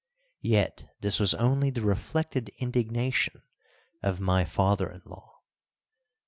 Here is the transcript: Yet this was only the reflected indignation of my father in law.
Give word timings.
Yet 0.41 0.89
this 1.01 1.19
was 1.19 1.35
only 1.35 1.69
the 1.69 1.85
reflected 1.85 2.49
indignation 2.57 3.43
of 4.01 4.19
my 4.19 4.45
father 4.45 4.89
in 4.89 5.03
law. 5.05 5.41